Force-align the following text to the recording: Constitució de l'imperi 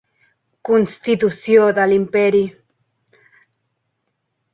Constitució 0.69 1.67
de 1.79 1.85
l'imperi 1.91 2.41